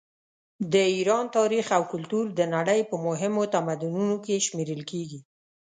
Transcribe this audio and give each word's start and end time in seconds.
د 0.73 0.75
ایران 0.95 1.25
تاریخ 1.37 1.65
او 1.77 1.83
کلتور 1.93 2.25
د 2.39 2.41
نړۍ 2.55 2.81
په 2.89 2.95
مهمو 3.05 3.43
تمدنونو 3.55 4.15
کې 4.25 4.43
شمېرل 4.47 4.81
کیږي. 4.91 5.19